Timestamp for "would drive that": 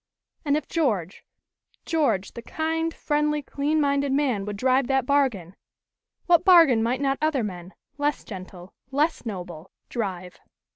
4.45-5.05